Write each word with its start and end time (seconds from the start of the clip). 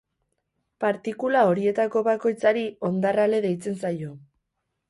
Partikula 0.83 1.43
horietako 1.51 2.03
bakoitzari 2.09 2.65
hondar-ale 2.89 3.43
deitzen 3.49 3.81
zaio. 3.85 4.19